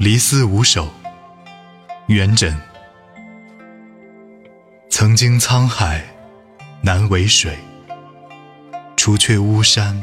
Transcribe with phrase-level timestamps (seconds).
[0.00, 0.88] 离思五首，
[2.06, 2.56] 元稹。
[4.88, 6.02] 曾经沧海
[6.80, 7.54] 难为水，
[8.96, 10.02] 除却巫山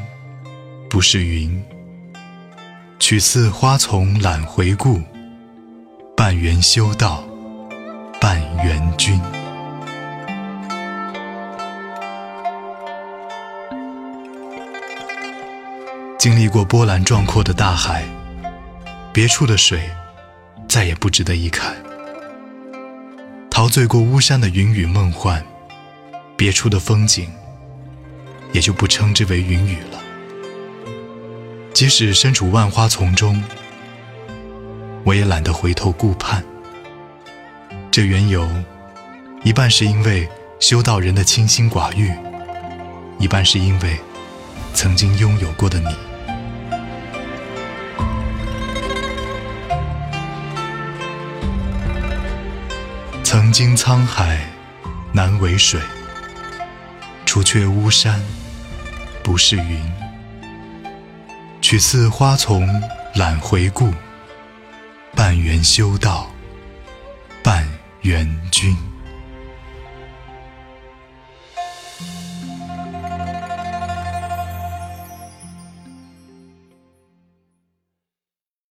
[0.88, 1.66] 不是云。
[3.00, 5.02] 取次花丛懒回顾，
[6.16, 7.28] 半缘修道
[8.22, 9.20] 半缘君。
[16.20, 18.06] 经历过波澜壮阔的大海，
[19.18, 19.90] 别处的水
[20.70, 21.74] 再也不值得一看；
[23.50, 25.44] 陶醉过巫山的云雨梦幻，
[26.36, 27.28] 别处的风景
[28.52, 30.00] 也就不称之为云雨了。
[31.74, 33.44] 即使身处万花丛中，
[35.04, 36.44] 我也懒得回头顾盼。
[37.90, 38.48] 这缘由，
[39.44, 42.14] 一半是因为修道人的清心寡欲，
[43.18, 43.98] 一半是因为
[44.76, 45.88] 曾经拥有过的你。
[53.40, 54.40] 曾经沧海
[55.14, 55.80] 难为水，
[57.24, 58.20] 除却巫山
[59.22, 59.80] 不是云。
[61.62, 62.68] 取次花丛
[63.14, 63.94] 懒回顾，
[65.16, 66.32] 半缘修道
[67.44, 67.70] 半
[68.02, 68.76] 缘君。